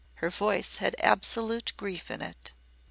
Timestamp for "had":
0.77-0.95